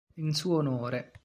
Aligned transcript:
In 0.15 0.33
suo 0.33 0.57
onore. 0.57 1.11